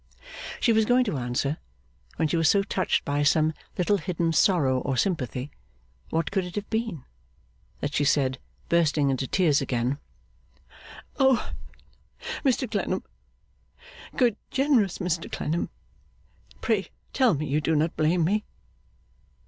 She 0.59 0.73
was 0.73 0.85
going 0.85 1.03
to 1.03 1.17
answer, 1.17 1.57
when 2.15 2.27
she 2.27 2.35
was 2.35 2.49
so 2.49 2.63
touched 2.63 3.05
by 3.05 3.21
some 3.21 3.53
little 3.77 3.97
hidden 3.99 4.33
sorrow 4.33 4.79
or 4.79 4.97
sympathy 4.97 5.51
what 6.09 6.31
could 6.31 6.43
it 6.43 6.55
have 6.55 6.67
been? 6.71 7.03
that 7.81 7.93
she 7.93 8.03
said, 8.03 8.39
bursting 8.67 9.11
into 9.11 9.27
tears 9.27 9.61
again: 9.61 9.99
'O 11.19 11.51
Mr 12.43 12.67
Clennam! 12.71 13.03
Good, 14.15 14.37
generous, 14.49 14.97
Mr 14.97 15.31
Clennam, 15.31 15.69
pray 16.61 16.87
tell 17.13 17.35
me 17.35 17.45
you 17.45 17.61
do 17.61 17.75
not 17.75 17.95
blame 17.95 18.23
me. 18.23 18.43